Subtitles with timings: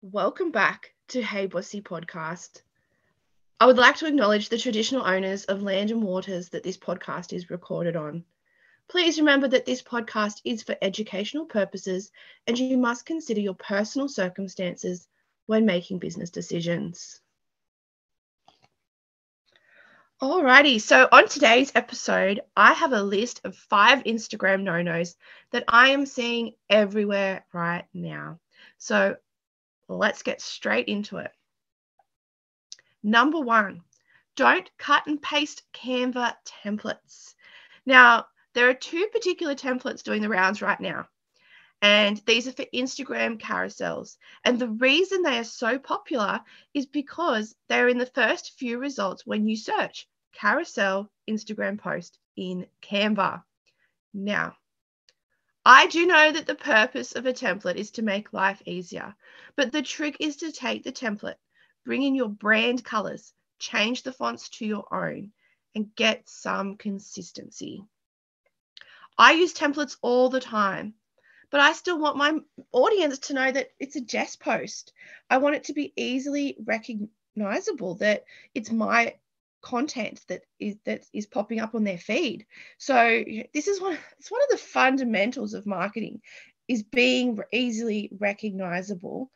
[0.00, 2.62] Welcome back to Hey Bossy podcast.
[3.58, 7.32] I would like to acknowledge the traditional owners of land and waters that this podcast
[7.32, 8.24] is recorded on.
[8.88, 12.12] Please remember that this podcast is for educational purposes
[12.46, 15.08] and you must consider your personal circumstances
[15.46, 17.20] when making business decisions.
[20.22, 25.16] Alrighty, so on today's episode, I have a list of five Instagram no nos
[25.50, 28.38] that I am seeing everywhere right now.
[28.78, 29.16] So
[29.88, 31.30] let's get straight into it.
[33.02, 33.82] Number one,
[34.36, 36.34] don't cut and paste Canva
[36.64, 37.34] templates.
[37.86, 41.08] Now, there are two particular templates doing the rounds right now.
[41.80, 44.16] And these are for Instagram carousels.
[44.44, 46.40] And the reason they are so popular
[46.74, 52.66] is because they're in the first few results when you search carousel Instagram post in
[52.82, 53.42] Canva.
[54.12, 54.56] Now,
[55.64, 59.14] I do know that the purpose of a template is to make life easier,
[59.56, 61.38] but the trick is to take the template,
[61.84, 65.32] bring in your brand colors, change the fonts to your own,
[65.74, 67.84] and get some consistency.
[69.16, 70.94] I use templates all the time
[71.50, 72.38] but I still want my
[72.72, 74.92] audience to know that it's a Jess post.
[75.30, 79.14] I want it to be easily recognizable that it's my
[79.68, 82.46] content that is that is popping up on their feed.
[82.78, 86.22] So this is one it's one of the fundamentals of marketing
[86.68, 89.30] is being easily recognizable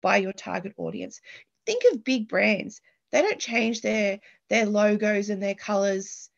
[0.00, 1.20] by your target audience.
[1.66, 2.80] Think of big brands.
[3.10, 6.30] They don't change their their logos and their colors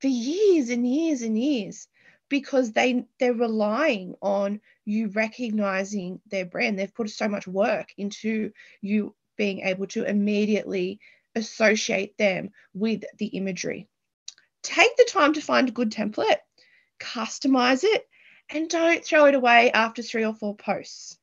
[0.00, 1.88] for years and years and years
[2.28, 8.50] because they they're relying on you recognizing their brand they've put so much work into
[8.80, 10.98] you being able to immediately
[11.34, 13.88] associate them with the imagery
[14.62, 16.38] take the time to find a good template
[17.00, 18.06] customize it
[18.50, 21.18] and don't throw it away after three or four posts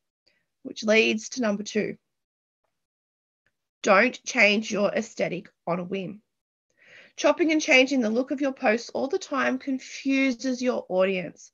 [0.64, 1.96] which leads to number 2
[3.82, 6.22] don't change your aesthetic on a whim
[7.20, 11.52] Chopping and changing the look of your posts all the time confuses your audience.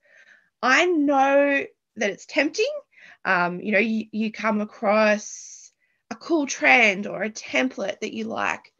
[0.61, 1.65] I know
[1.95, 2.69] that it's tempting.
[3.25, 5.64] Um, you know, you, you come across
[6.15, 8.73] cool trend or a template that you like.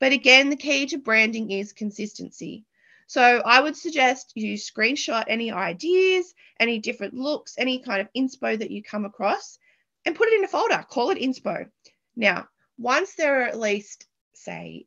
[0.00, 2.64] But again, the key to branding is consistency.
[3.06, 8.58] So I would suggest you screenshot any ideas, any different looks, any kind of inspo
[8.58, 9.58] that you come across,
[10.04, 10.84] and put it in a folder.
[10.88, 11.70] Call it inspo.
[12.16, 14.86] Now, once there are at least, say,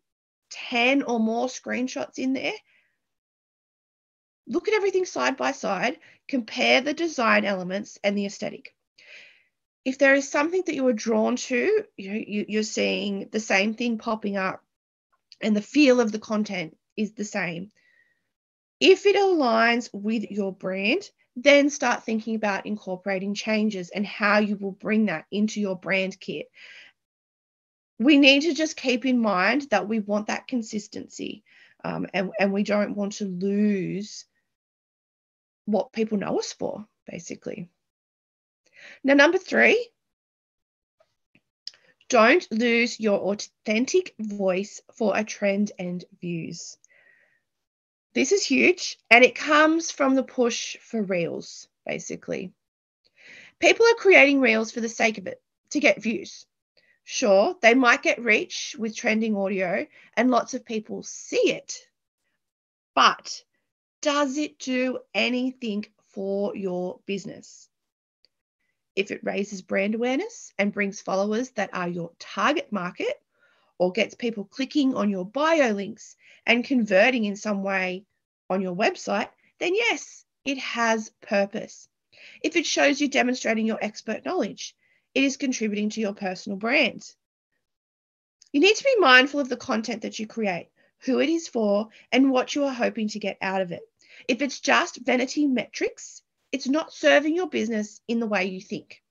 [0.50, 2.54] 10 or more screenshots in there.
[4.48, 5.98] Look at everything side by side,
[6.28, 8.76] compare the design elements and the aesthetic.
[9.86, 13.76] If there is something that you are drawn to, you you, you're seeing the same
[13.76, 14.64] thing popping up
[15.42, 17.72] and the feel of the content is the same.
[18.80, 24.58] If it aligns with your brand, then start thinking about incorporating changes and how you
[24.58, 26.48] will bring that into your brand kit
[28.00, 31.44] we need to just keep in mind that we want that consistency
[31.84, 34.26] um, and, and we don't want to lose
[35.66, 37.70] what people know us for, basically.
[39.04, 39.90] Now, number three,
[42.10, 46.78] don't lose your authentic voice for a trend and views.
[48.14, 52.54] This is huge and it comes from the push for reels, basically.
[53.60, 55.42] People are creating reels for the sake of it,
[55.72, 56.46] to get views.
[57.04, 59.86] Sure, they might get reach with trending audio
[60.16, 61.88] and lots of people see it.
[62.94, 63.44] But
[64.02, 67.70] does it do anything for your business?
[68.96, 73.22] If it raises brand awareness and brings followers that are your target market
[73.78, 78.06] or gets people clicking on your bio links and converting in some way
[78.50, 79.30] on your website,
[79.60, 81.90] then yes, it has purpose.
[82.42, 84.76] If it shows you demonstrating your expert knowledge,
[85.14, 87.04] it is contributing to your personal brand.
[88.54, 90.70] You need to be mindful of the content that you create,
[91.00, 93.82] who it is for, and what you are hoping to get out of it.
[94.30, 96.22] If it's just vanity metrics,
[96.56, 99.04] it's not serving your business in the way you think.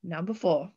[0.00, 0.70] Number four.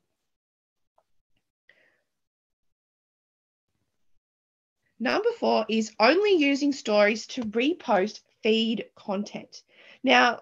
[5.00, 9.62] Number four is only using stories to repost feed content.
[10.04, 10.40] Now,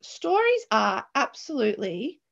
[0.00, 2.22] stories are absolutely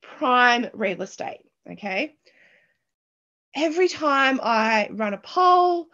[0.00, 1.42] prime real estate.
[1.70, 2.16] Okay.
[3.54, 5.90] Every time I run a poll,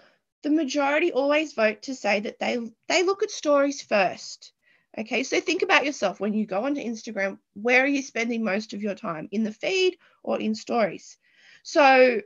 [0.46, 2.56] the majority always vote to say that they
[2.86, 4.52] they look at stories first.
[4.96, 8.72] Okay, so think about yourself when you go onto Instagram, where are you spending most
[8.72, 9.28] of your time?
[9.32, 11.18] In the feed or in stories?
[11.64, 12.22] So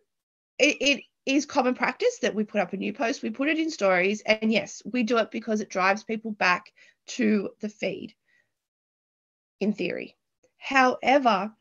[0.59, 3.59] it, it is common practice that we put up a new post, we put it
[3.59, 6.73] in stories, and yes, we do it because it drives people back
[7.07, 8.15] to the feed.
[9.61, 10.17] in theory.
[10.59, 11.55] However,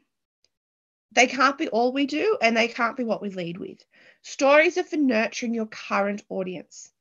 [1.12, 3.84] they can't be all we do and they can't be what we lead with.
[4.22, 6.92] Stories are for nurturing your current audience.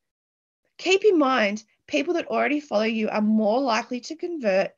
[0.78, 4.74] Keep in mind, people that already follow you are more likely to convert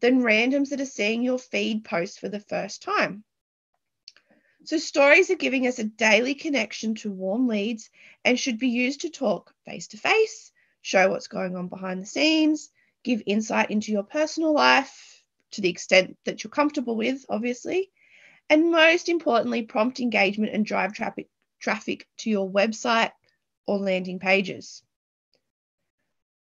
[0.00, 3.24] than randoms that are seeing your feed post for the first time.
[4.64, 7.88] So, stories are giving us a daily connection to warm leads
[8.24, 10.50] and should be used to talk face to face,
[10.82, 12.70] show what's going on behind the scenes,
[13.04, 15.22] give insight into your personal life
[15.52, 17.92] to the extent that you're comfortable with, obviously,
[18.48, 21.28] and most importantly, prompt engagement and drive traffic,
[21.60, 23.12] traffic to your website
[23.66, 24.82] or landing pages.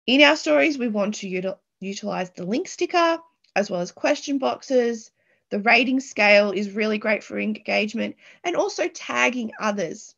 [0.06, 3.18] In our stories, we want to util- utilize the link sticker
[3.54, 5.10] as well as question boxes.
[5.50, 10.14] The rating scale is really great for engagement and also tagging others.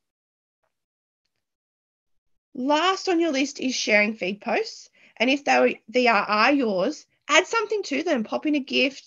[2.54, 4.90] Last on your list is sharing feed posts.
[5.16, 9.00] And if they, they are, are yours, add something to them, pop in a GIF,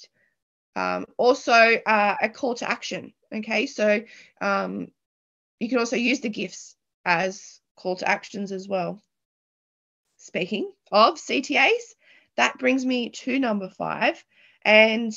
[0.76, 3.14] um, also, uh, a call to action.
[3.34, 4.04] Okay, so
[4.42, 4.88] um,
[5.60, 6.76] you can also use the GIFs
[7.06, 9.02] as call to actions as well.
[10.18, 11.96] Speaking of CTAs,
[12.38, 14.24] that brings me to number five.
[14.64, 15.14] And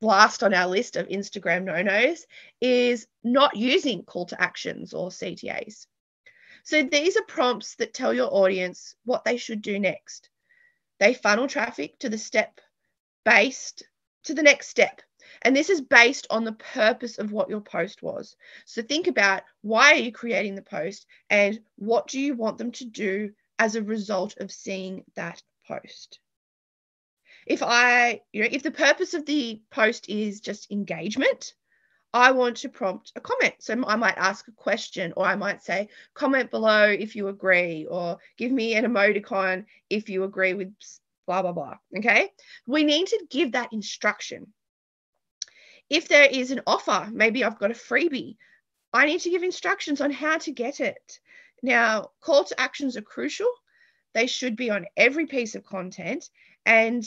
[0.00, 2.26] last on our list of Instagram no nos
[2.60, 5.86] is not using call to actions or CTAs.
[6.64, 10.30] So these are prompts that tell your audience what they should do next.
[10.98, 12.60] They funnel traffic to the step
[13.24, 13.84] based
[14.24, 15.00] to the next step.
[15.42, 18.36] And this is based on the purpose of what your post was.
[18.64, 22.72] So think about why are you creating the post and what do you want them
[22.72, 26.18] to do as a result of seeing that post.
[27.46, 31.54] If I, you know, if the purpose of the post is just engagement,
[32.12, 33.54] I want to prompt a comment.
[33.58, 37.86] So I might ask a question, or I might say, comment below if you agree,
[37.86, 40.72] or give me an emoticon if you agree with
[41.26, 41.74] blah, blah, blah.
[41.96, 42.30] Okay.
[42.66, 44.52] We need to give that instruction.
[45.90, 48.36] If there is an offer, maybe I've got a freebie,
[48.92, 51.20] I need to give instructions on how to get it.
[51.62, 53.50] Now, call to actions are crucial.
[54.14, 56.30] They should be on every piece of content
[56.64, 57.04] and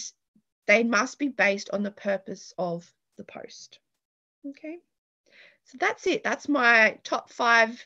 [0.67, 3.79] they must be based on the purpose of the post.
[4.45, 4.77] Okay.
[5.63, 6.23] So that's it.
[6.23, 7.85] That's my top five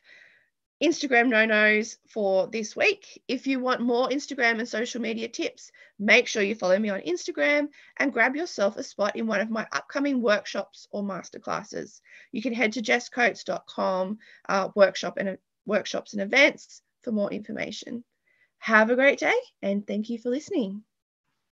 [0.82, 3.22] Instagram no nos for this week.
[3.28, 7.02] If you want more Instagram and social media tips, make sure you follow me on
[7.02, 7.68] Instagram
[7.98, 12.02] and grab yourself a spot in one of my upcoming workshops or masterclasses.
[12.32, 14.18] You can head to jesscoates.com,
[14.50, 15.36] uh, workshop and uh,
[15.66, 18.04] workshops and events for more information.
[18.58, 20.84] Have a great day and thank you for listening.